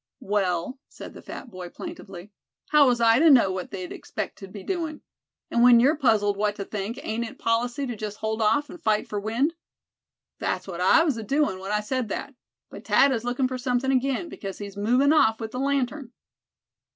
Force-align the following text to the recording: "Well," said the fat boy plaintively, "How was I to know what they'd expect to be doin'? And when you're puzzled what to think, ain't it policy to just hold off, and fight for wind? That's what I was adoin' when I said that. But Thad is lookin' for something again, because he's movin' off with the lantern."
"Well," 0.19 0.79
said 0.89 1.13
the 1.13 1.21
fat 1.21 1.51
boy 1.51 1.69
plaintively, 1.69 2.31
"How 2.69 2.87
was 2.87 2.99
I 2.99 3.19
to 3.19 3.29
know 3.29 3.51
what 3.51 3.69
they'd 3.69 3.91
expect 3.91 4.39
to 4.39 4.47
be 4.47 4.63
doin'? 4.63 5.01
And 5.51 5.61
when 5.61 5.79
you're 5.79 5.95
puzzled 5.95 6.37
what 6.37 6.55
to 6.55 6.65
think, 6.65 6.99
ain't 7.03 7.23
it 7.23 7.37
policy 7.37 7.85
to 7.85 7.95
just 7.95 8.17
hold 8.17 8.41
off, 8.41 8.67
and 8.71 8.81
fight 8.81 9.07
for 9.07 9.19
wind? 9.19 9.53
That's 10.39 10.67
what 10.67 10.81
I 10.81 11.03
was 11.03 11.17
adoin' 11.19 11.59
when 11.59 11.71
I 11.71 11.81
said 11.81 12.09
that. 12.09 12.33
But 12.71 12.85
Thad 12.87 13.11
is 13.11 13.23
lookin' 13.23 13.47
for 13.47 13.59
something 13.59 13.91
again, 13.91 14.27
because 14.27 14.57
he's 14.57 14.75
movin' 14.75 15.13
off 15.13 15.39
with 15.39 15.51
the 15.51 15.59
lantern." 15.59 16.11